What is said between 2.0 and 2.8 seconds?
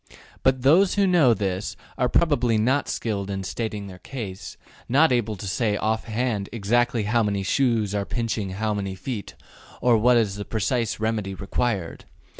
probably